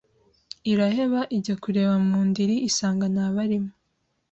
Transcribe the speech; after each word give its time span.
IrahebaIjya 0.71 1.53
kureba 1.63 1.95
mu 2.07 2.19
ndiri 2.27 2.55
isanga 2.69 3.05
nabarimo 3.15 3.71